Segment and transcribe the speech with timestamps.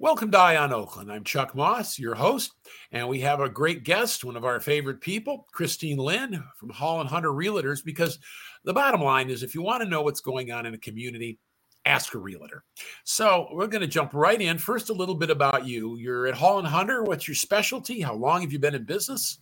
[0.00, 1.12] Welcome to Eye on Oakland.
[1.12, 2.52] I'm Chuck Moss, your host,
[2.90, 7.02] and we have a great guest, one of our favorite people, Christine Lynn from Hall
[7.02, 7.84] and Hunter Realtors.
[7.84, 8.18] Because
[8.64, 11.38] the bottom line is, if you want to know what's going on in a community,
[11.84, 12.64] ask a realtor.
[13.04, 14.56] So we're going to jump right in.
[14.56, 15.98] First, a little bit about you.
[15.98, 17.02] You're at Hall and Hunter.
[17.02, 18.00] What's your specialty?
[18.00, 19.38] How long have you been in business?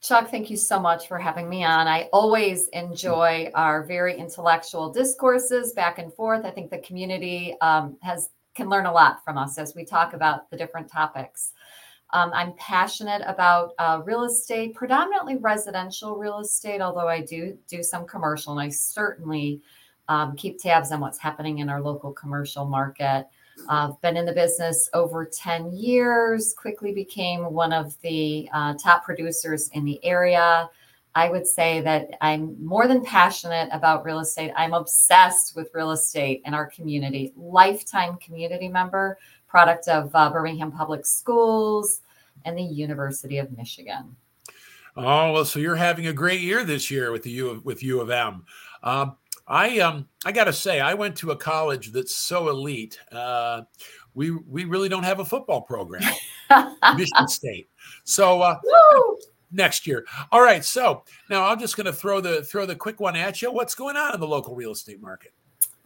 [0.00, 1.88] Chuck, thank you so much for having me on.
[1.88, 6.44] I always enjoy our very intellectual discourses back and forth.
[6.44, 10.12] I think the community um, has can learn a lot from us as we talk
[10.12, 11.52] about the different topics.
[12.12, 17.82] Um, I'm passionate about uh, real estate, predominantly residential real estate, although I do do
[17.82, 19.62] some commercial, and I certainly
[20.08, 23.26] um, keep tabs on what's happening in our local commercial market.
[23.68, 28.74] I've uh, been in the business over 10 years, quickly became one of the uh,
[28.74, 30.68] top producers in the area.
[31.14, 34.52] I would say that I'm more than passionate about real estate.
[34.56, 40.70] I'm obsessed with real estate and our community, lifetime community member, product of uh, Birmingham
[40.70, 42.00] Public Schools
[42.44, 44.16] and the University of Michigan.
[44.96, 47.82] Oh well, so you're having a great year this year with the U of, with
[47.82, 48.44] U of M.
[48.82, 52.98] Um, I um I got to say I went to a college that's so elite.
[53.10, 53.62] Uh,
[54.14, 56.02] we we really don't have a football program,
[56.96, 57.68] Michigan State.
[58.04, 58.56] So uh,
[59.52, 60.06] next year.
[60.30, 60.64] All right.
[60.64, 63.52] So now I'm just going to throw the throw the quick one at you.
[63.52, 65.32] What's going on in the local real estate market?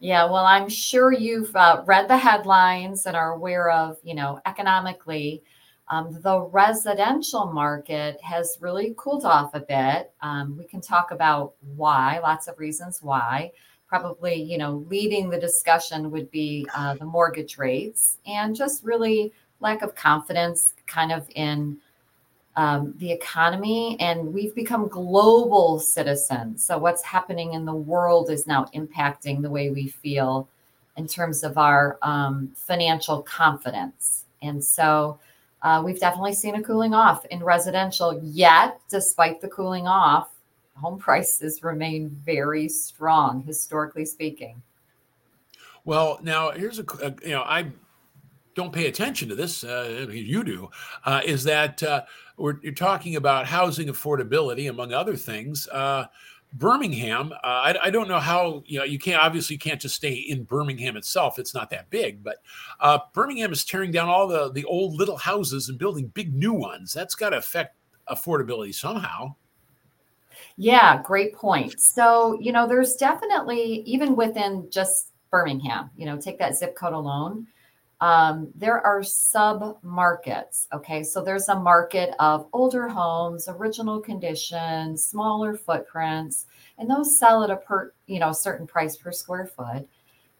[0.01, 4.39] Yeah, well, I'm sure you've uh, read the headlines and are aware of, you know,
[4.45, 5.43] economically,
[5.89, 10.13] um, the residential market has really cooled off a bit.
[10.21, 13.53] Um, we can talk about why, lots of reasons why.
[13.87, 19.33] Probably, you know, leading the discussion would be uh, the mortgage rates and just really
[19.61, 21.79] lack of confidence kind of in
[22.57, 26.65] um, the economy, and we've become global citizens.
[26.65, 30.49] So, what's happening in the world is now impacting the way we feel
[30.97, 34.25] in terms of our um, financial confidence.
[34.43, 35.19] And so,
[35.63, 40.29] uh, we've definitely seen a cooling off in residential, yet, despite the cooling off,
[40.77, 44.63] home prices remain very strong, historically speaking.
[45.85, 46.85] Well, now here's a,
[47.23, 47.73] you know, I
[48.55, 50.71] don't pay attention to this, uh, you do,
[51.05, 52.03] uh, is that uh,
[52.37, 55.69] we're, you're talking about housing affordability, among other things.
[55.69, 56.07] Uh,
[56.55, 60.13] Birmingham, uh, I, I, don't know how you know you can't obviously can't just stay
[60.13, 61.41] in Birmingham itself.
[61.41, 62.37] It's not that big, but
[62.79, 66.53] uh, Birmingham is tearing down all the the old little houses and building big new
[66.53, 66.93] ones.
[66.93, 67.77] That's got to affect
[68.09, 69.35] affordability somehow.
[70.57, 71.75] Yeah, great point.
[71.81, 76.93] So you know, there's definitely even within just Birmingham, you know, take that zip code
[76.93, 77.49] alone
[78.05, 80.69] um, there are sub markets.
[80.75, 86.45] Okay, so there's a market of older homes, original condition, smaller footprints,
[86.77, 89.89] and those sell at a per you know certain price per square foot.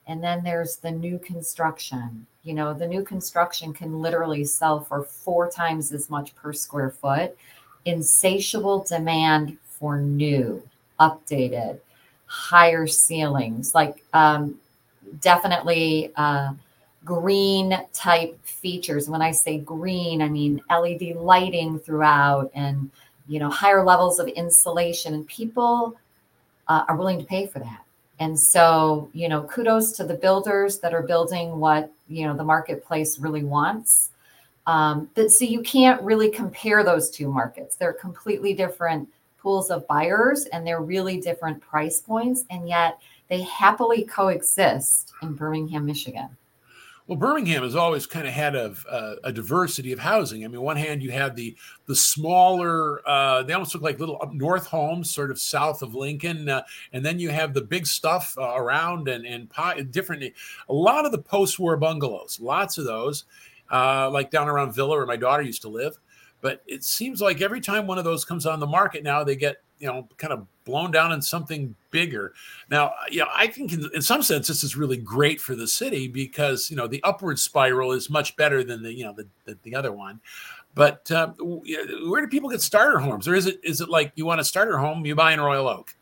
[0.07, 2.27] And then there's the new construction.
[2.43, 6.91] You know, the new construction can literally sell for four times as much per square
[6.91, 7.35] foot.
[7.87, 10.63] Insatiable demand for new,
[11.01, 11.81] updated,
[12.27, 14.61] higher ceilings, like um,
[15.23, 16.13] definitely.
[16.15, 16.53] Uh,
[17.05, 19.09] green type features.
[19.09, 22.91] When I say green, I mean LED lighting throughout and
[23.27, 25.97] you know higher levels of insulation and people
[26.69, 27.85] uh, are willing to pay for that.
[28.21, 32.45] And so, you know, kudos to the builders that are building what, you know, the
[32.45, 34.11] marketplace really wants.
[34.67, 37.77] Um, but so you can't really compare those two markets.
[37.77, 42.45] They're completely different pools of buyers and they're really different price points.
[42.51, 42.99] And yet
[43.29, 46.29] they happily coexist in Birmingham, Michigan.
[47.07, 50.43] Well, Birmingham has always kind of had a, a, a, diversity of housing.
[50.43, 51.55] I mean, one hand you have the
[51.87, 55.95] the smaller, uh, they almost look like little up north homes, sort of south of
[55.95, 56.63] Lincoln, uh,
[56.95, 59.51] and then you have the big stuff uh, around and and
[59.93, 60.25] different.
[60.71, 63.25] A lot of the post-war bungalows, lots of those,
[63.71, 65.99] uh, like down around Villa where my daughter used to live.
[66.41, 69.37] But it seems like every time one of those comes on the market now, they
[69.37, 72.33] get you know kind of blown down in something bigger.
[72.71, 75.67] Now, you know, I think in, in, some sense this is really great for the
[75.67, 79.27] city because you know the upward spiral is much better than the you know the
[79.45, 80.21] the, the other one.
[80.75, 84.27] But uh, where do people get starter homes, or is it is it like you
[84.27, 85.95] want a starter home, you buy in Royal Oak?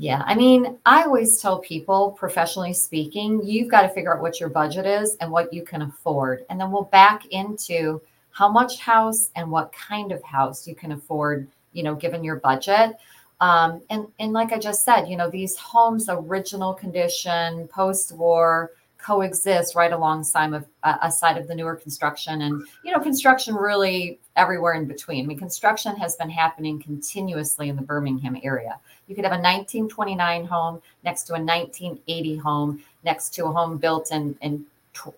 [0.00, 4.38] Yeah, I mean, I always tell people, professionally speaking, you've got to figure out what
[4.38, 8.00] your budget is and what you can afford, and then we'll back into
[8.30, 12.36] how much house and what kind of house you can afford you know, given your
[12.36, 12.96] budget.
[13.40, 19.76] Um, and and like I just said, you know, these homes, original condition, post-war, coexist
[19.76, 24.74] right alongside of uh, aside of the newer construction, and you know, construction really everywhere
[24.74, 25.24] in between.
[25.24, 28.78] I mean, construction has been happening continuously in the Birmingham area.
[29.06, 33.78] You could have a 1929 home next to a 1980 home next to a home
[33.78, 34.66] built in in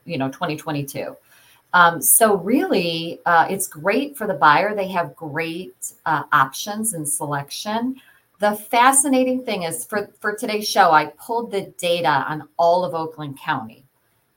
[0.04, 1.16] you know 2022.
[1.72, 4.74] Um, so really, uh, it's great for the buyer.
[4.74, 7.96] They have great uh, options and selection.
[8.40, 12.94] The fascinating thing is for, for today's show, I pulled the data on all of
[12.94, 13.84] Oakland County.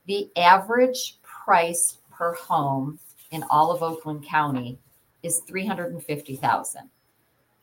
[0.06, 3.00] The average price per home
[3.32, 4.78] in all of Oakland County
[5.24, 6.90] is 350,000.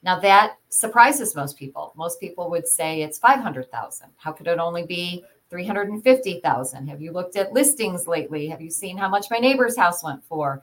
[0.02, 1.93] Now that surprises most people.
[1.94, 4.08] Most people would say it's 500,000.
[4.16, 6.87] How could it only be 350,000?
[6.87, 8.49] Have you looked at listings lately?
[8.49, 10.62] Have you seen how much my neighbor's house went for?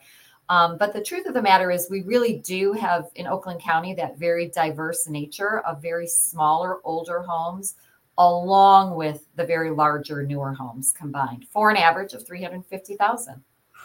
[0.49, 3.93] Um, but the truth of the matter is, we really do have in Oakland County
[3.95, 7.75] that very diverse nature of very smaller, older homes,
[8.17, 13.43] along with the very larger, newer homes combined for an average of 350,000.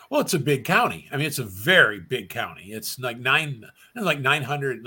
[0.09, 1.09] Well, it's a big county.
[1.11, 2.73] I mean, it's a very big county.
[2.73, 3.65] It's like nine,
[3.97, 4.87] like 900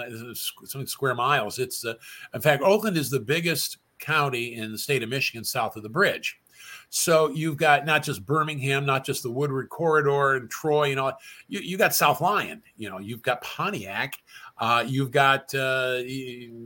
[0.63, 1.57] something square miles.
[1.59, 1.95] It's, uh,
[2.33, 5.89] in fact, Oakland is the biggest county in the state of Michigan south of the
[5.89, 6.39] bridge.
[6.89, 11.13] So you've got not just Birmingham, not just the Woodward corridor and Troy and all.
[11.47, 12.61] You you got South Lyon.
[12.77, 14.15] You know, you've got Pontiac.
[14.57, 16.01] Uh, you've got uh,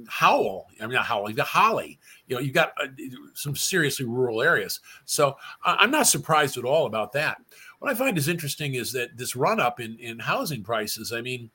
[0.08, 0.68] Howell.
[0.80, 1.30] I mean, not Howell.
[1.30, 2.00] You've got Holly.
[2.28, 2.88] You know, you've got uh,
[3.34, 4.80] some seriously rural areas.
[5.06, 7.42] So I'm not surprised at all about that.
[7.80, 11.12] What I find is interesting is that this run up in in housing prices.
[11.12, 11.50] I mean,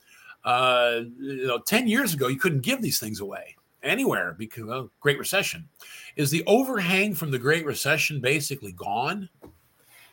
[0.44, 4.90] uh, you know, ten years ago you couldn't give these things away anywhere because of
[5.00, 5.68] Great Recession.
[6.16, 9.28] Is the overhang from the Great Recession basically gone?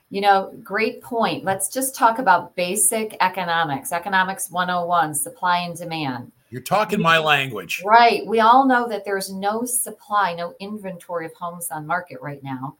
[0.10, 1.46] You know, great point.
[1.46, 6.32] Let's just talk about basic economics, economics 101, supply and demand.
[6.50, 7.82] You're talking my language.
[7.86, 8.28] Right.
[8.28, 12.76] We all know that there's no supply, no inventory of homes on market right now,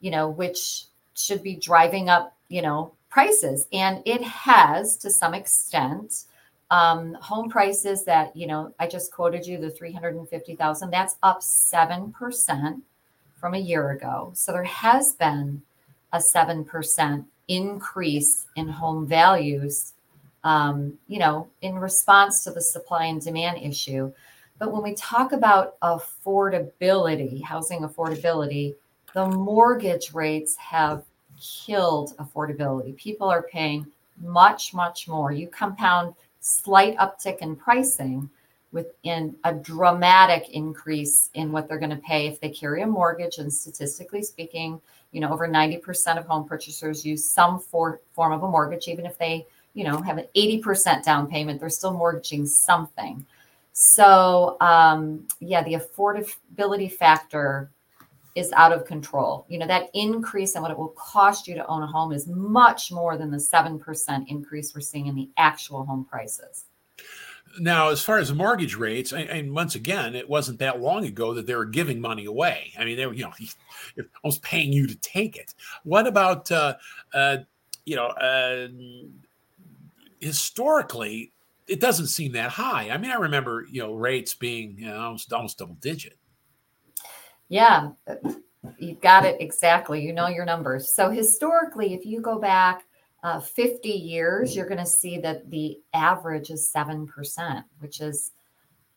[0.00, 3.66] you know, which should be driving up, you know, prices.
[3.72, 6.26] And it has to some extent
[6.70, 12.82] um, home prices that you know i just quoted you the 350000 that's up 7%
[13.38, 14.32] from a year ago.
[14.34, 15.62] So there has been
[16.12, 19.94] a 7% increase in home values
[20.44, 24.12] um, you know in response to the supply and demand issue.
[24.58, 28.74] But when we talk about affordability housing affordability
[29.14, 31.04] the mortgage rates have
[31.40, 32.94] killed affordability.
[32.96, 33.86] People are paying
[34.20, 35.32] much much more.
[35.32, 36.14] You compound
[36.48, 38.28] slight uptick in pricing
[38.72, 43.38] within a dramatic increase in what they're going to pay if they carry a mortgage.
[43.38, 44.80] And statistically speaking,
[45.12, 49.06] you know, over 90% of home purchasers use some for, form of a mortgage, even
[49.06, 53.24] if they, you know, have an 80% down payment, they're still mortgaging something.
[53.72, 57.70] So, um, yeah, the affordability factor
[58.38, 59.44] is out of control.
[59.48, 62.26] You know, that increase in what it will cost you to own a home is
[62.26, 66.66] much more than the 7% increase we're seeing in the actual home prices.
[67.60, 71.34] Now, as far as the mortgage rates, and once again, it wasn't that long ago
[71.34, 72.72] that they were giving money away.
[72.78, 73.32] I mean, they were, you know,
[74.22, 75.54] almost paying you to take it.
[75.82, 76.74] What about, uh,
[77.12, 77.38] uh,
[77.84, 78.68] you know, uh,
[80.20, 81.32] historically,
[81.66, 82.90] it doesn't seem that high.
[82.90, 86.18] I mean, I remember, you know, rates being you know, almost almost double digit.
[87.48, 87.90] Yeah,
[88.78, 90.02] you've got it exactly.
[90.02, 90.92] You know your numbers.
[90.92, 92.84] So historically, if you go back
[93.22, 98.32] uh, 50 years, you're going to see that the average is 7%, which is,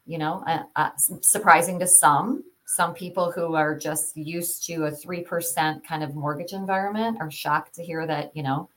[0.05, 0.89] you know, uh, uh,
[1.21, 2.43] surprising to some.
[2.65, 7.75] Some people who are just used to a 3% kind of mortgage environment are shocked
[7.75, 8.69] to hear that, you know,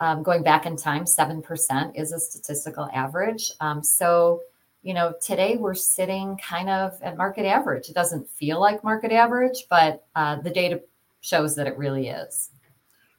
[0.00, 3.50] um, going back in time, 7% is a statistical average.
[3.60, 4.40] Um, so,
[4.88, 7.90] you know, today we're sitting kind of at market average.
[7.90, 10.80] It doesn't feel like market average, but uh, the data
[11.20, 12.48] shows that it really is.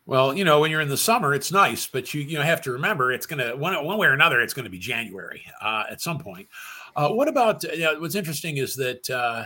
[0.08, 2.64] Well, you know, when you're in the summer, it's nice, but you you know have
[2.64, 5.44] to remember it's going to one one way or another it's going to be January
[5.62, 6.48] uh, at some point.
[6.96, 9.46] Uh, what about uh, what's interesting is that uh,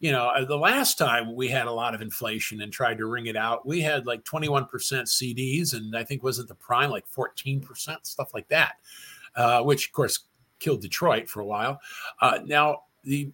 [0.00, 3.04] you know uh, the last time we had a lot of inflation and tried to
[3.04, 7.04] wring it out, we had like 21% CDs, and I think wasn't the prime like
[7.14, 7.66] 14%
[8.04, 8.76] stuff like that,
[9.36, 10.27] uh, which of course
[10.58, 11.80] killed Detroit for a while.
[12.20, 13.32] Uh, now the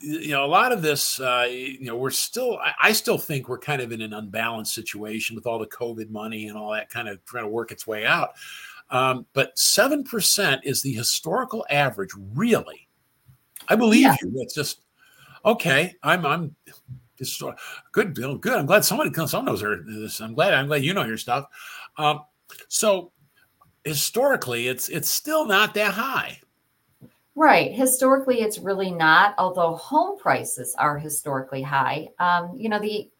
[0.00, 3.48] you know a lot of this uh, you know we're still I, I, still think
[3.48, 6.90] we're kind of in an unbalanced situation with all the covid money and all that
[6.90, 8.32] kind of trying to work its way out.
[8.90, 12.86] Um, but 7% is the historical average really.
[13.66, 14.16] I believe yeah.
[14.20, 14.32] you.
[14.36, 14.80] It's just
[15.46, 16.54] okay i'm i'm
[17.18, 17.42] just
[17.92, 18.54] good bill good.
[18.54, 21.46] I'm glad somebody someone knows this i'm glad i'm glad you know your stuff.
[21.96, 22.20] Um,
[22.68, 23.12] so
[23.84, 26.40] historically it's it's still not that high.
[27.36, 27.72] Right.
[27.72, 29.34] Historically, it's really not.
[29.38, 32.08] Although home prices are historically high.
[32.18, 33.10] Um, you know the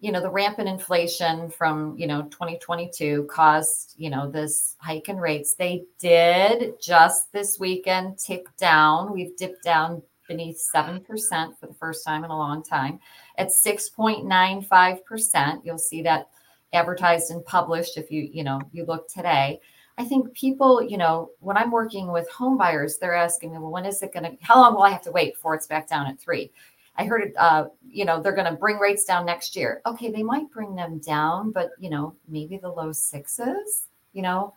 [0.00, 5.18] you know the rampant inflation from you know 2022 caused you know this hike in
[5.18, 5.54] rates.
[5.54, 9.12] They did just this weekend tick down.
[9.12, 12.98] We've dipped down beneath seven percent for the first time in a long time
[13.36, 15.66] at 6.95 percent.
[15.66, 16.30] You'll see that
[16.72, 19.60] advertised and published if you you know you look today
[20.00, 23.70] i think people you know when i'm working with home buyers they're asking me well
[23.70, 25.88] when is it going to how long will i have to wait before it's back
[25.88, 26.50] down at three?
[26.96, 29.80] I heard it uh, you know they're going to bring rates down next year.
[29.86, 34.54] Okay they might bring them down but you know maybe the low sixes you know?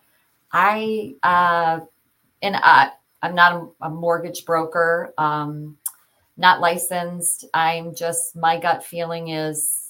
[0.52, 1.80] I uh
[2.42, 5.78] and i i'm not a, a mortgage broker um
[6.38, 7.46] not licensed.
[7.54, 9.83] I'm just my gut feeling is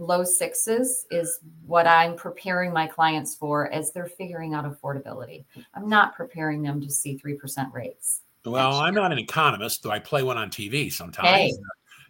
[0.00, 5.44] low sixes is what I'm preparing my clients for as they're figuring out affordability.
[5.74, 8.22] I'm not preparing them to see 3% rates.
[8.44, 11.28] Well, I'm not an economist, though I play one on TV sometimes.
[11.28, 11.52] Hey.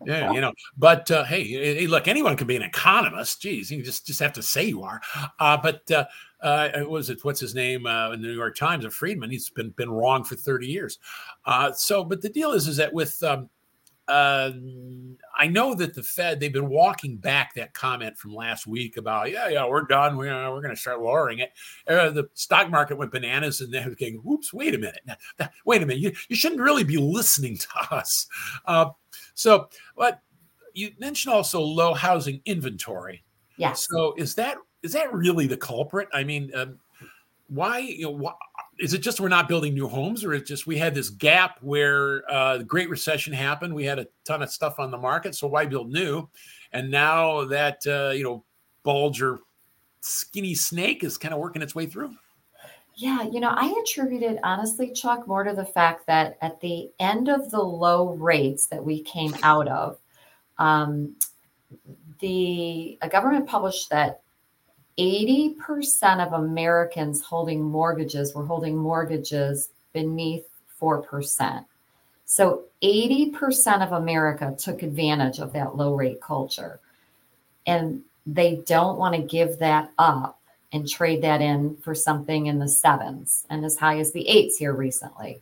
[0.07, 3.43] Yeah, you know, but uh, hey, hey, look, anyone can be an economist.
[3.43, 4.99] Geez, you just just have to say you are.
[5.39, 6.07] Uh, but uh,
[6.41, 8.87] uh, was it what's his name uh, in the New York Times?
[8.87, 9.31] A Friedman.
[9.31, 10.99] He's been been wrong for thirty years.
[11.45, 13.51] Uh, so, but the deal is, is that with um,
[14.11, 14.53] uh,
[15.39, 19.31] I know that the Fed they've been walking back that comment from last week about
[19.31, 21.53] yeah yeah we're done we're uh, we're going to start lowering it.
[21.87, 25.01] Uh, the stock market went bananas and they're going oops wait a minute
[25.65, 28.27] wait a minute you, you shouldn't really be listening to us.
[28.67, 28.87] Uh,
[29.35, 30.21] so but
[30.75, 33.25] you mentioned also low housing inventory.
[33.57, 33.73] Yeah.
[33.75, 36.09] So is that is that really the culprit?
[36.13, 36.79] I mean, um,
[37.49, 38.33] why you know why,
[38.81, 41.59] is it just we're not building new homes or it's just we had this gap
[41.61, 45.35] where uh, the great recession happened we had a ton of stuff on the market
[45.35, 46.29] so why build new?
[46.73, 48.45] And now that uh, you know
[48.83, 49.41] bulge or
[50.01, 52.15] skinny snake is kind of working its way through.
[52.97, 56.91] Yeah you know i attribute it honestly chuck more to the fact that at the
[56.99, 59.99] end of the low rates that we came out of
[60.59, 61.17] um,
[62.19, 64.23] the a government published that
[65.01, 70.45] 80% of Americans holding mortgages were holding mortgages beneath
[70.81, 71.65] 4%.
[72.27, 76.81] So 80% of America took advantage of that low rate culture.
[77.67, 80.39] And they don't want to give that up
[80.73, 84.59] and trade that in for something in the sevens and as high as the eights
[84.59, 85.41] here recently.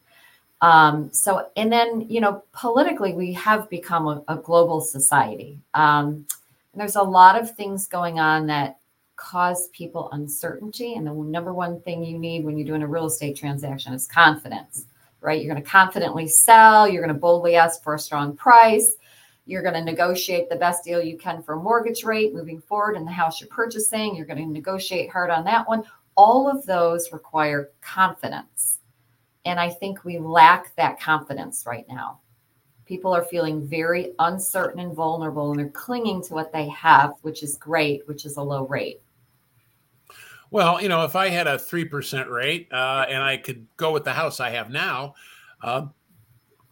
[0.60, 5.58] Um, so, and then, you know, politically, we have become a, a global society.
[5.74, 6.26] Um,
[6.72, 8.77] and there's a lot of things going on that
[9.18, 10.94] cause people uncertainty.
[10.94, 14.06] And the number one thing you need when you're doing a real estate transaction is
[14.06, 14.86] confidence,
[15.20, 15.42] right?
[15.42, 18.96] You're going to confidently sell, you're going to boldly ask for a strong price.
[19.44, 23.04] You're going to negotiate the best deal you can for mortgage rate moving forward in
[23.04, 24.14] the house you're purchasing.
[24.14, 25.84] You're going to negotiate hard on that one.
[26.16, 28.78] All of those require confidence.
[29.46, 32.20] And I think we lack that confidence right now.
[32.84, 37.42] People are feeling very uncertain and vulnerable, and they're clinging to what they have, which
[37.42, 39.00] is great, which is a low rate.
[40.50, 44.04] Well, you know, if I had a 3% rate uh, and I could go with
[44.04, 45.14] the house I have now,
[45.62, 45.86] uh,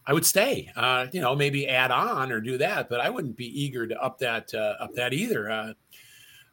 [0.05, 0.71] I would stay.
[0.75, 4.01] Uh, you know, maybe add on or do that, but I wouldn't be eager to
[4.01, 5.51] up that uh, up that either.
[5.51, 5.73] Uh,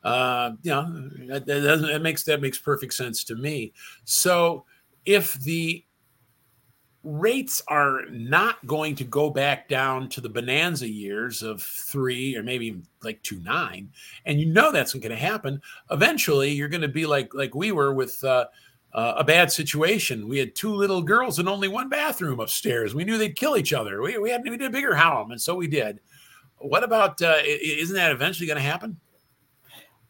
[0.03, 3.73] uh, you know, that, that, that makes that makes perfect sense to me.
[4.05, 4.65] So
[5.07, 5.85] if the
[7.05, 12.43] rates are not going to go back down to the bonanza years of three or
[12.43, 13.91] maybe like two nine.
[14.25, 15.61] And you know that's going to happen.
[15.91, 18.47] Eventually you're going to be like like we were with uh,
[18.95, 20.29] uh, a bad situation.
[20.29, 22.95] We had two little girls and only one bathroom upstairs.
[22.95, 24.01] We knew they'd kill each other.
[24.01, 26.01] We, we had we did a bigger home and so we did.
[26.57, 28.99] What about uh, isn't that eventually going to happen?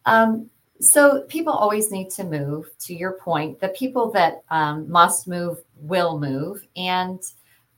[0.06, 3.60] Um, so people always need to move to your point.
[3.60, 6.66] The people that um, must move will move.
[6.76, 7.22] And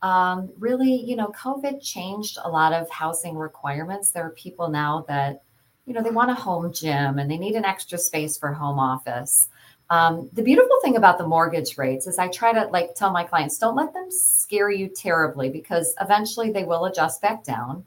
[0.01, 4.11] um, really you know covid changed a lot of housing requirements.
[4.11, 5.41] There are people now that
[5.85, 8.79] you know they want a home gym and they need an extra space for home
[8.79, 9.49] office.
[9.89, 13.23] Um, the beautiful thing about the mortgage rates is i try to like tell my
[13.23, 17.85] clients don't let them scare you terribly because eventually they will adjust back down.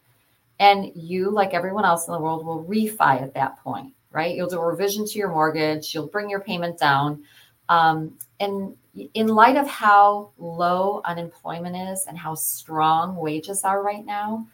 [0.59, 4.35] And you like everyone else in the world will refi at that point right?
[4.35, 7.23] You'll do a revision to your mortgage, you'll bring your payment down.
[7.69, 8.75] Um, and
[9.15, 14.47] in light of how low unemployment is and how strong wages are right now,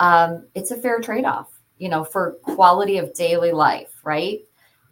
[0.00, 1.48] um, it's a fair trade off,
[1.78, 4.40] you know, for quality of daily life, right?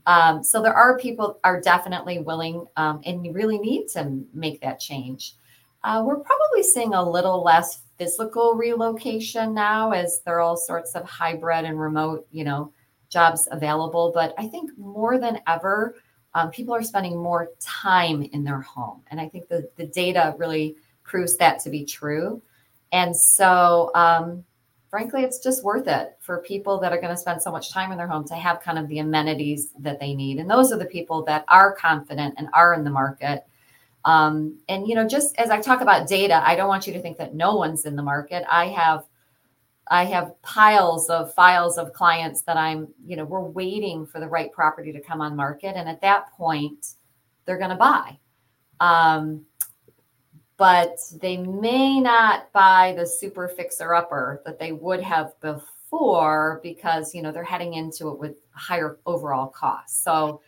[0.07, 4.79] Um, so there are people are definitely willing um, and really need to make that
[4.79, 5.35] change.
[5.83, 10.95] Uh, we're probably seeing a little less physical relocation now as there are all sorts
[10.95, 12.73] of hybrid and remote, you know,
[13.15, 14.13] jobs available.
[14.13, 15.97] But I think more than ever,
[16.35, 19.01] um, people are spending more time in their home.
[19.11, 22.43] And I think the, the data really proves that to be true.
[22.93, 24.45] And so, um,
[24.91, 27.91] frankly, it's just worth it for people that are going to spend so much time
[27.93, 30.39] in their home to have kind of the amenities that they need.
[30.39, 33.45] And those are the people that are confident and are in the market.
[34.05, 37.01] Um, and, you know, just as I talk about data, I don't want you to
[37.01, 38.45] think that no one's in the market.
[38.51, 39.05] I have
[39.89, 44.29] I have piles of files of clients that I'm, you know, we're waiting for the
[44.29, 45.77] right property to come on market.
[45.77, 46.95] And at that point,
[47.45, 48.19] they're going to buy.
[48.81, 49.45] Um,
[50.57, 57.15] but they may not buy the super fixer upper that they would have before because,
[57.15, 60.03] you know, they're heading into it with higher overall costs.
[60.03, 60.41] So,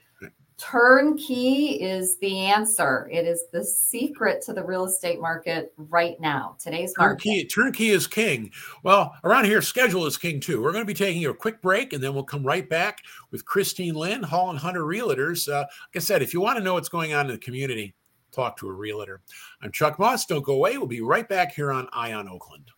[0.58, 3.08] turnkey is the answer.
[3.12, 6.56] It is the secret to the real estate market right now.
[6.58, 7.54] Today's turnkey, market.
[7.54, 8.50] Turnkey is king.
[8.82, 10.62] Well, around here, schedule is king too.
[10.62, 13.44] We're going to be taking a quick break and then we'll come right back with
[13.44, 15.48] Christine Lynn, Hall and Hunter Realtors.
[15.48, 17.94] Uh, like I said, if you want to know what's going on in the community,
[18.32, 19.22] talk to a realtor.
[19.62, 20.26] I'm Chuck Moss.
[20.26, 20.78] Don't go away.
[20.78, 22.70] We'll be right back here on Eye on Oakland.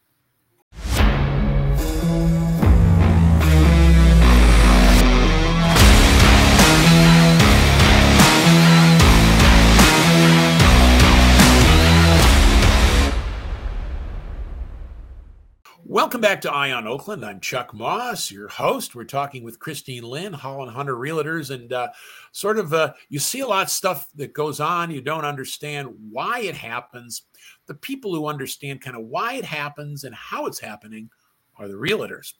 [15.91, 17.25] Welcome back to Eye on Oakland.
[17.25, 18.95] I'm Chuck Moss, your host.
[18.95, 21.89] We're talking with Christine Lynn, Hall and Hunter Realtors, and uh,
[22.31, 24.91] sort of uh, you see a lot of stuff that goes on.
[24.91, 27.23] You don't understand why it happens.
[27.69, 31.09] The people who understand kind of why it happens and how it's happening
[31.57, 32.35] are the realtors.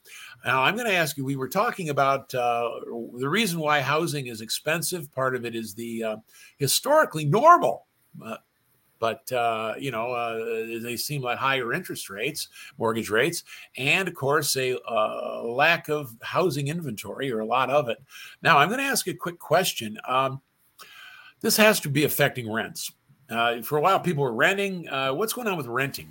[0.45, 1.25] Now, I'm going to ask you.
[1.25, 2.69] We were talking about uh,
[3.17, 5.11] the reason why housing is expensive.
[5.11, 6.17] Part of it is the uh,
[6.59, 7.87] historically normal
[8.23, 8.37] uh,
[8.99, 13.45] but uh, you know uh, they seem like higher interest rates, mortgage rates,
[13.77, 17.99] and of course a uh, lack of housing inventory or a lot of it.
[18.43, 19.99] Now I'm going to ask a quick question.
[20.07, 20.41] Um,
[21.41, 22.91] this has to be affecting rents.
[23.31, 24.89] Uh, for a while, people were renting.
[24.89, 26.11] Uh, what's going on with renting?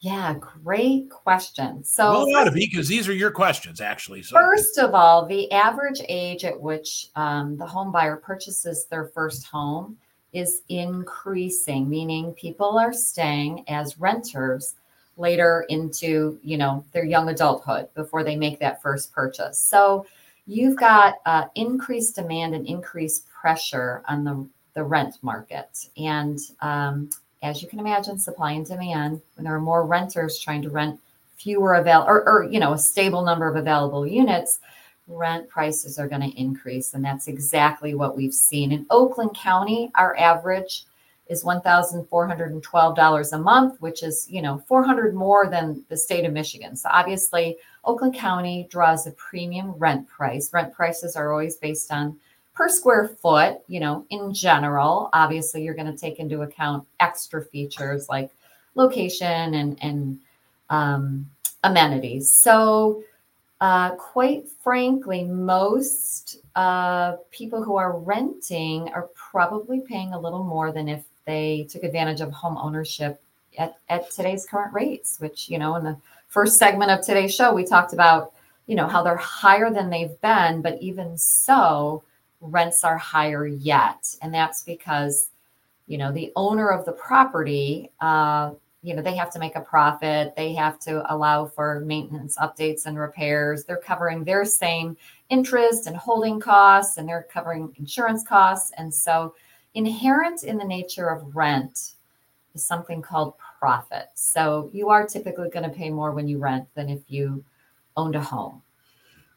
[0.00, 1.84] Yeah, great question.
[1.84, 4.22] So, well, it ought to be because these are your questions, actually.
[4.22, 9.12] So, first of all, the average age at which um, the home buyer purchases their
[9.14, 9.96] first home
[10.32, 14.74] is increasing, meaning people are staying as renters
[15.16, 19.58] later into, you know, their young adulthood before they make that first purchase.
[19.58, 20.06] So
[20.46, 25.86] you've got uh, increased demand and increased pressure on the, the rent market.
[25.98, 27.10] And um,
[27.42, 30.98] as you can imagine, supply and demand, when there are more renters trying to rent
[31.36, 34.60] fewer available or, or, you know, a stable number of available units,
[35.06, 36.94] rent prices are going to increase.
[36.94, 38.72] And that's exactly what we've seen.
[38.72, 40.84] In Oakland County, our average
[41.28, 46.76] is $1,412 a month, which is, you know, 400 more than the state of Michigan.
[46.76, 50.50] So obviously, Oakland County draws a premium rent price.
[50.52, 52.18] Rent prices are always based on
[52.54, 55.08] per square foot, you know, in general.
[55.12, 58.30] Obviously, you're going to take into account extra features like
[58.74, 60.18] location and and
[60.70, 61.30] um,
[61.64, 62.32] amenities.
[62.42, 63.02] So
[63.62, 70.72] uh, quite frankly, most uh, people who are renting are probably paying a little more
[70.72, 73.22] than if they took advantage of home ownership
[73.58, 75.96] at, at today's current rates, which, you know, in the
[76.26, 78.32] first segment of today's show, we talked about,
[78.66, 82.02] you know, how they're higher than they've been, but even so,
[82.40, 84.16] rents are higher yet.
[84.22, 85.28] And that's because,
[85.86, 89.60] you know, the owner of the property uh, you know they have to make a
[89.60, 90.34] profit.
[90.36, 93.64] They have to allow for maintenance updates and repairs.
[93.64, 94.96] They're covering their same
[95.30, 98.72] interest and holding costs and they're covering insurance costs.
[98.76, 99.34] And so
[99.74, 101.92] inherent in the nature of rent
[102.54, 104.08] is something called profit.
[104.14, 107.44] So you are typically going to pay more when you rent than if you
[107.96, 108.62] owned a home.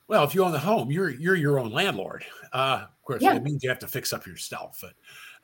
[0.07, 2.25] Well if you own the home you're you're your own landlord.
[2.51, 3.33] Uh, of course yeah.
[3.33, 4.93] that means you have to fix up yourself but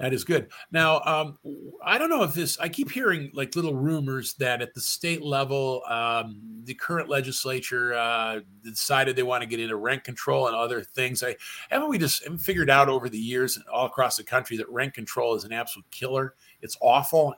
[0.02, 0.50] that is good.
[0.72, 1.38] Now, um,
[1.84, 5.22] I don't know if this, I keep hearing like little rumors that at the state
[5.22, 10.56] level, um, the current legislature uh, decided they want to get into rent control and
[10.56, 11.22] other things.
[11.22, 11.36] I
[11.70, 15.36] haven't we just figured out over the years all across the country that rent control
[15.36, 16.34] is an absolute killer.
[16.62, 17.36] It's awful,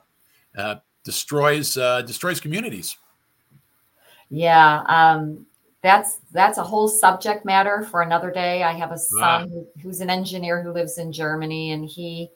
[0.56, 2.96] uh, destroys uh, destroys communities.
[4.30, 5.46] Yeah, um,
[5.82, 8.62] that's that's a whole subject matter for another day.
[8.62, 9.80] I have a son ah.
[9.82, 12.30] who's an engineer who lives in Germany, and he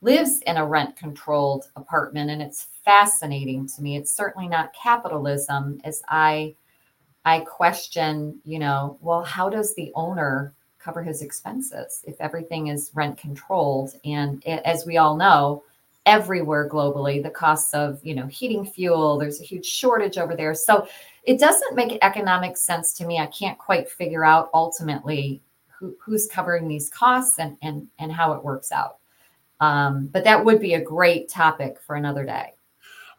[0.00, 3.96] lives in a rent controlled apartment and it's fascinating to me.
[3.96, 6.54] It's certainly not capitalism as i
[7.24, 12.92] i question you know well how does the owner cover his expenses if everything is
[12.94, 15.62] rent controlled and as we all know
[16.06, 20.54] everywhere globally the costs of you know heating fuel there's a huge shortage over there.
[20.54, 20.88] So
[21.24, 23.18] it doesn't make economic sense to me.
[23.18, 28.32] I can't quite figure out ultimately who, who's covering these costs and and and how
[28.32, 28.97] it works out
[29.60, 32.52] um, but that would be a great topic for another day.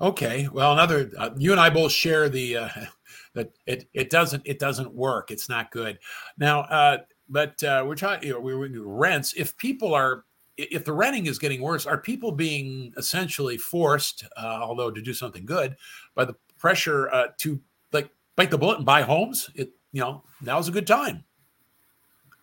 [0.02, 0.48] Okay.
[0.52, 2.70] Well, another uh, you and I both share the uh,
[3.34, 5.32] that it it doesn't it doesn't work.
[5.32, 6.00] It's not good.
[6.38, 6.98] Now, uh,
[7.28, 9.34] but uh, we're talking you know, we rents.
[9.36, 10.26] If people are
[10.58, 15.14] if the renting is getting worse, are people being essentially forced, uh, although to do
[15.14, 15.76] something good,
[16.16, 17.60] by the pressure uh, to
[17.94, 21.24] like bite the bullet and buy homes, it you know now's a good time.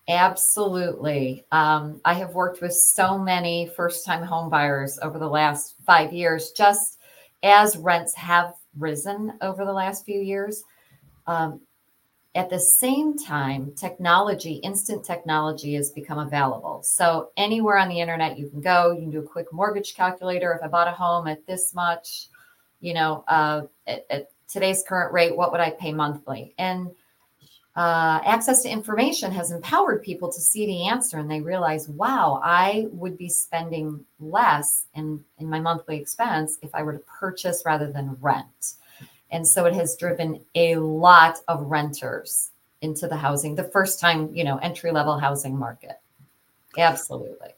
[0.09, 1.45] Absolutely.
[1.51, 6.53] Um, I have worked with so many first-time home buyers over the last five years,
[6.53, 7.01] just
[7.42, 10.62] as rents have risen over the last few years.
[11.27, 11.61] Um,
[12.37, 16.83] at the same time, technology, instant technology has become available.
[16.85, 20.53] So anywhere on the internet you can go, you can do a quick mortgage calculator.
[20.53, 22.29] If I bought a home at this much,
[22.81, 26.55] you know, uh, at, at today's current rate, what would I pay monthly?
[26.59, 26.90] And
[27.76, 32.40] uh, access to information has empowered people to see the answer and they realize, wow,
[32.42, 37.64] I would be spending less in, in my monthly expense if I were to purchase
[37.66, 38.74] rather than rent.
[39.30, 44.34] And so it has driven a lot of renters into the housing, the first time,
[44.34, 46.00] you know, entry level housing market.
[46.78, 47.50] Absolutely.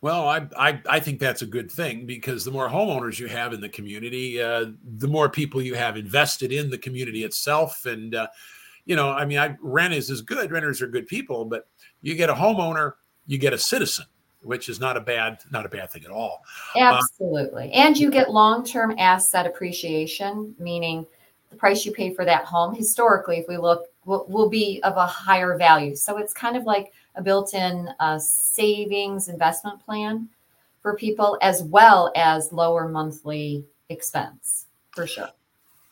[0.00, 3.52] Well, I, I, I think that's a good thing because the more homeowners you have
[3.52, 4.66] in the community, uh,
[4.98, 7.84] the more people you have invested in the community itself.
[7.84, 8.28] And, uh,
[8.86, 10.50] you know, I mean, I, rent is as good.
[10.50, 11.68] Renters are good people, but
[12.00, 12.94] you get a homeowner,
[13.26, 14.06] you get a citizen,
[14.40, 16.44] which is not a bad not a bad thing at all.
[16.74, 21.04] Uh, Absolutely, uh, and you get long term asset appreciation, meaning
[21.50, 24.96] the price you pay for that home historically, if we look, will, will be of
[24.96, 25.94] a higher value.
[25.94, 30.28] So it's kind of like a built-in uh, savings investment plan
[30.82, 35.28] for people, as well as lower monthly expense for sure.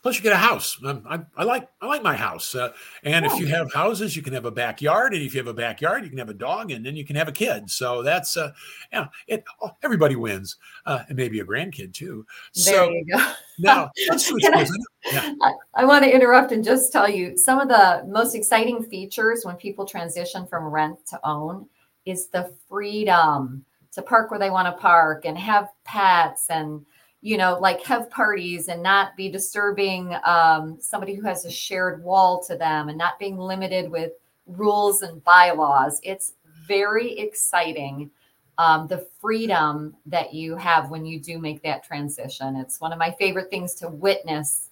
[0.04, 0.78] Plus, you get a house.
[0.84, 2.54] Um, I, I, like I like my house.
[2.54, 5.46] Uh, and if you have houses, you can have a backyard, and if you have
[5.46, 7.70] a backyard, you can have a dog, and then you can have a kid.
[7.70, 8.52] So that's uh,
[8.92, 9.44] yeah, it.
[9.62, 12.26] Oh, everybody wins, uh, and maybe a grandkid too.
[12.54, 13.32] There so you go.
[13.58, 13.90] now.
[14.10, 14.66] I,
[15.10, 15.32] yeah.
[15.40, 19.46] I, I want to interrupt and just tell you some of the most exciting features
[19.46, 21.66] when people transition from rent to own
[22.04, 26.84] is the freedom to park where they want to park and have pets and
[27.24, 32.04] you know, like have parties and not be disturbing um, somebody who has a shared
[32.04, 34.12] wall to them and not being limited with
[34.46, 36.00] rules and bylaws.
[36.02, 36.34] It's
[36.68, 38.10] very exciting.
[38.58, 42.56] Um, the freedom that you have when you do make that transition.
[42.56, 44.68] It's one of my favorite things to witness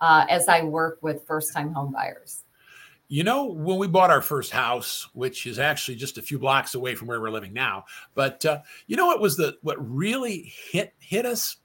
[0.00, 2.44] uh, as I work with first time home buyers.
[3.08, 6.76] You know, when we bought our first house, which is actually just a few blocks
[6.76, 10.52] away from where we're living now, but uh, you know what was the what really
[10.70, 11.56] hit hit us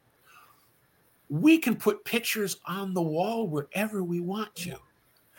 [1.32, 4.76] we can put pictures on the wall wherever we want to.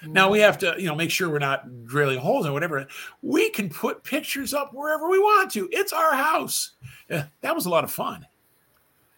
[0.05, 2.89] Now we have to, you know, make sure we're not drilling holes or whatever.
[3.21, 5.69] We can put pictures up wherever we want to.
[5.71, 6.73] It's our house.
[7.09, 8.27] Yeah, that was a lot of fun.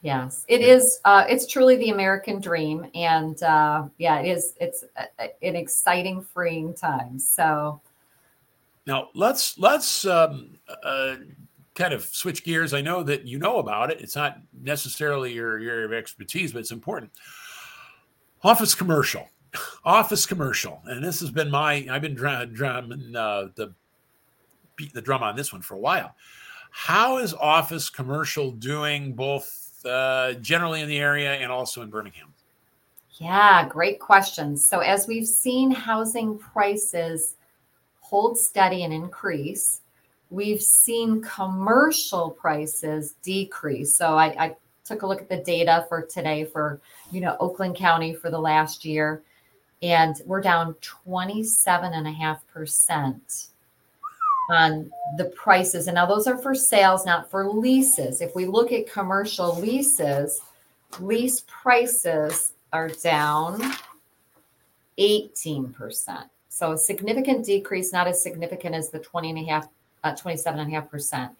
[0.02, 1.00] Yes, it is.
[1.06, 4.52] Uh, it's truly the American dream, and uh, yeah, it is.
[4.60, 7.18] It's a, an exciting, freeing time.
[7.18, 7.80] So
[8.86, 11.16] now let's let's um, uh,
[11.74, 12.72] kind of switch gears.
[12.72, 14.00] I know that you know about it.
[14.00, 17.10] It's not necessarily your your expertise, but it's important.
[18.42, 19.28] Office commercial,
[19.84, 21.86] office commercial, and this has been my.
[21.90, 23.74] I've been drumming uh, the
[24.76, 26.14] beat the drum on this one for a while.
[26.70, 32.34] How is office commercial doing, both uh, generally in the area and also in Birmingham?
[33.20, 34.68] Yeah, great questions.
[34.68, 37.36] So as we've seen housing prices
[38.00, 39.82] hold steady and increase,
[40.34, 43.96] we've seen commercial prices decrease.
[43.96, 46.78] So I, I, took a look at the data for today for
[47.10, 49.22] you know Oakland County for the last year,
[49.80, 53.46] and we're down 27 and a half percent
[54.50, 55.86] on the prices.
[55.86, 58.20] And now those are for sales, not for leases.
[58.20, 60.38] If we look at commercial leases,
[61.00, 63.62] lease prices are down
[64.98, 66.28] 18%.
[66.50, 69.66] So a significant decrease, not as significant as the 20 and a half
[70.04, 71.30] uh, 27.5%.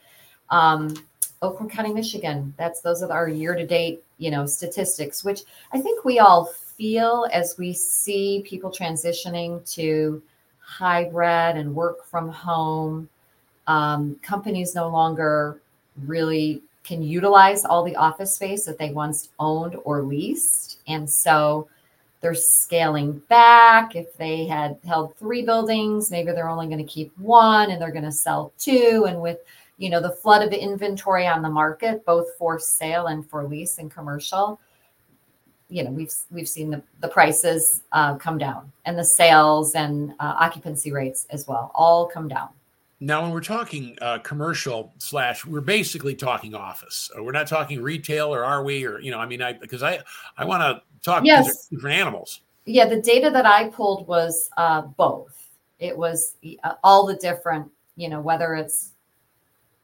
[0.51, 0.95] Um,
[1.43, 5.81] Oakland County, Michigan, that's those are our year to date, you know, statistics, which I
[5.81, 10.23] think we all feel as we see people transitioning to
[10.59, 13.09] hybrid and work from home.
[13.67, 15.61] Um, companies no longer
[16.05, 20.81] really can utilize all the office space that they once owned or leased.
[20.87, 21.69] And so
[22.25, 23.95] they're scaling back.
[23.95, 27.93] If they had held three buildings, maybe they're only going to keep one and they're
[27.93, 29.05] going to sell two.
[29.07, 29.41] And with
[29.77, 33.77] you know the flood of inventory on the market, both for sale and for lease
[33.77, 34.59] and commercial,
[35.69, 40.13] you know we've we've seen the, the prices uh, come down and the sales and
[40.13, 42.49] uh, occupancy rates as well all come down.
[43.01, 47.11] Now, when we're talking uh, commercial slash, we're basically talking office.
[47.17, 48.85] Uh, we're not talking retail, or are we?
[48.85, 50.01] Or you know, I mean, I because I
[50.39, 51.67] I want to talk yes.
[51.69, 52.41] different animals.
[52.67, 55.37] Yeah, the data that I pulled was uh, both.
[55.79, 58.93] It was uh, all the different, you know, whether it's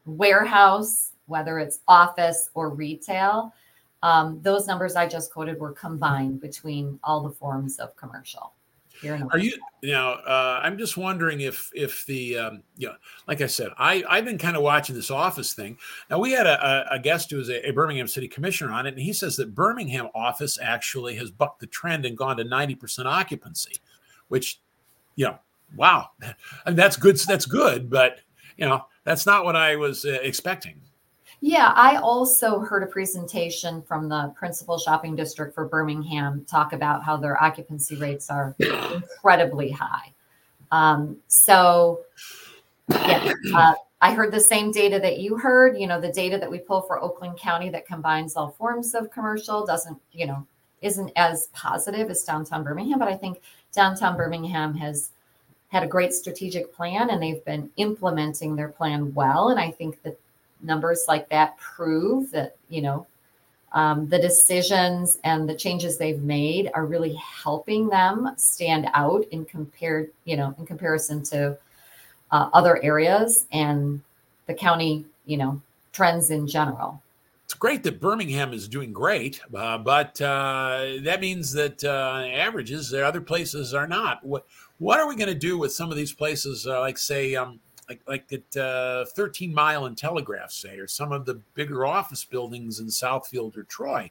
[0.05, 3.53] warehouse, whether it's office or retail.
[4.03, 8.53] Um, those numbers I just quoted were combined between all the forms of commercial.
[9.31, 10.11] Are you know?
[10.11, 12.95] Uh, I'm just wondering if if the um, know,
[13.27, 15.77] like I said, I I've been kind of watching this office thing.
[16.09, 18.93] Now we had a, a guest who was a, a, Birmingham City Commissioner on it,
[18.93, 22.75] and he says that Birmingham office actually has bucked the trend and gone to 90
[22.75, 23.77] percent occupancy,
[24.27, 24.59] which
[25.15, 25.39] you know,
[25.75, 26.33] wow, I
[26.67, 27.17] mean, that's good.
[27.17, 28.19] That's good, but
[28.57, 30.79] you know, that's not what I was uh, expecting.
[31.43, 37.03] Yeah, I also heard a presentation from the principal shopping district for Birmingham talk about
[37.03, 40.13] how their occupancy rates are incredibly high.
[40.69, 42.01] Um, so,
[42.89, 45.77] yeah, uh, I heard the same data that you heard.
[45.77, 49.09] You know, the data that we pull for Oakland County that combines all forms of
[49.09, 50.45] commercial doesn't, you know,
[50.83, 52.99] isn't as positive as downtown Birmingham.
[52.99, 53.41] But I think
[53.73, 55.09] downtown Birmingham has
[55.69, 59.49] had a great strategic plan and they've been implementing their plan well.
[59.49, 60.19] And I think that
[60.63, 63.05] numbers like that prove that you know
[63.73, 69.45] um, the decisions and the changes they've made are really helping them stand out in
[69.45, 71.57] compared you know in comparison to
[72.31, 74.01] uh, other areas and
[74.47, 75.61] the county you know
[75.93, 77.01] trends in general
[77.51, 82.89] it's great that Birmingham is doing great, uh, but uh, that means that uh, averages,
[82.89, 84.23] there other places are not.
[84.23, 84.45] What
[84.79, 87.59] what are we going to do with some of these places, uh, like say um,
[87.91, 92.23] like like at uh, 13 Mile and Telegraph, say, or some of the bigger office
[92.23, 94.09] buildings in Southfield or Troy.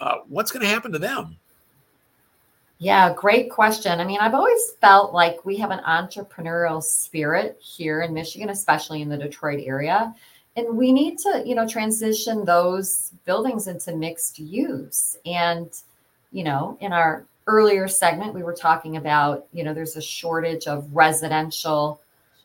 [0.00, 1.36] Uh, what's going to happen to them?
[2.78, 4.00] Yeah, great question.
[4.00, 9.02] I mean, I've always felt like we have an entrepreneurial spirit here in Michigan, especially
[9.02, 10.12] in the Detroit area.
[10.56, 15.16] And we need to, you know, transition those buildings into mixed use.
[15.24, 15.70] And,
[16.32, 20.66] you know, in our earlier segment, we were talking about, you know, there's a shortage
[20.66, 22.00] of residential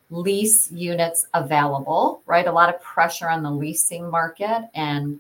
[0.09, 2.47] lease units available, right?
[2.47, 4.69] A lot of pressure on the leasing market.
[4.73, 5.19] And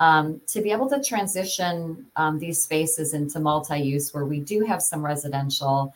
[0.00, 4.64] um, to be able to transition um, these spaces into multi use where we do
[4.64, 5.94] have some residential.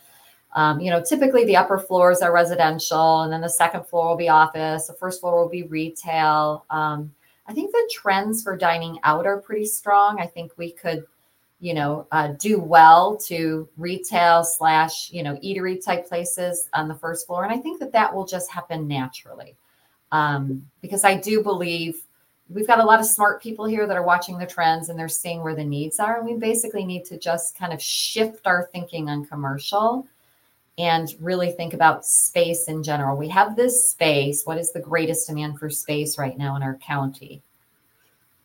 [0.54, 4.16] Um, you know, typically the upper floors are residential, and then the second floor will
[4.16, 4.86] be office.
[4.86, 6.64] The first floor will be retail.
[6.68, 7.12] Um,
[7.46, 10.20] I think the trends for dining out are pretty strong.
[10.20, 11.06] I think we could
[11.62, 16.94] you know, uh, do well to retail slash, you know, eatery type places on the
[16.96, 17.44] first floor.
[17.44, 19.54] And I think that that will just happen naturally
[20.10, 22.02] um, because I do believe
[22.50, 25.08] we've got a lot of smart people here that are watching the trends and they're
[25.08, 26.18] seeing where the needs are.
[26.18, 30.08] And we basically need to just kind of shift our thinking on commercial
[30.78, 33.16] and really think about space in general.
[33.16, 34.42] We have this space.
[34.44, 37.40] What is the greatest demand for space right now in our county?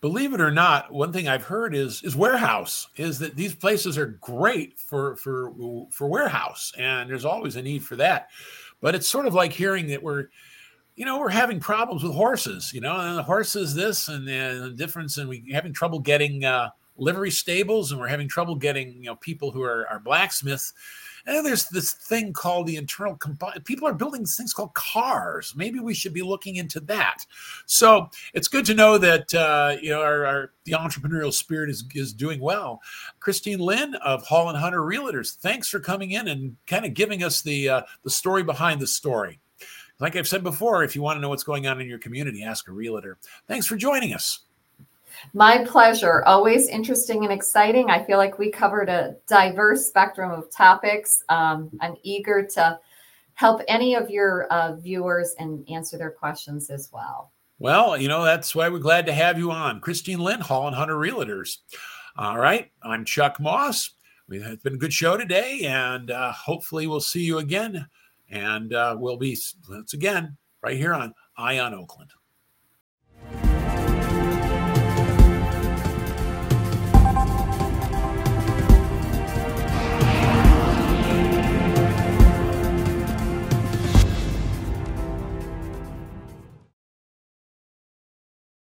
[0.01, 3.97] Believe it or not, one thing I've heard is is warehouse is that these places
[3.97, 5.51] are great for for
[5.91, 8.29] for warehouse, and there's always a need for that.
[8.81, 10.27] But it's sort of like hearing that we're,
[10.95, 14.73] you know, we're having problems with horses, you know, and the horses this and the,
[14.75, 19.07] difference, and we're having trouble getting uh, livery stables, and we're having trouble getting you
[19.07, 20.73] know people who are, are blacksmiths
[21.27, 23.61] and there's this thing called the internal combustion.
[23.63, 25.53] People are building things called cars.
[25.55, 27.25] Maybe we should be looking into that.
[27.65, 31.83] So it's good to know that uh, you know our, our, the entrepreneurial spirit is
[31.93, 32.81] is doing well.
[33.19, 37.23] Christine Lynn of Hall and Hunter Realtors, thanks for coming in and kind of giving
[37.23, 39.39] us the uh, the story behind the story.
[39.99, 42.43] Like I've said before, if you want to know what's going on in your community,
[42.43, 43.17] ask a realtor.
[43.47, 44.46] Thanks for joining us.
[45.33, 46.23] My pleasure.
[46.25, 47.89] Always interesting and exciting.
[47.89, 51.23] I feel like we covered a diverse spectrum of topics.
[51.29, 52.79] Um, I'm eager to
[53.33, 57.31] help any of your uh, viewers and answer their questions as well.
[57.59, 59.79] Well, you know, that's why we're glad to have you on.
[59.79, 61.57] Christine Lynn, Hall and Hunter Realtors.
[62.17, 62.71] All right.
[62.83, 63.91] I'm Chuck Moss.
[64.29, 67.87] It's been a good show today, and uh, hopefully we'll see you again.
[68.29, 69.37] And uh, we'll be
[69.69, 72.11] once again right here on Eye on Oakland.